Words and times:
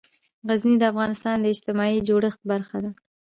غزني 0.47 0.75
د 0.79 0.83
افغانستان 0.91 1.35
د 1.39 1.45
اجتماعي 1.53 1.99
جوړښت 2.07 2.41
برخه 2.51 2.77
ده. 2.83 2.91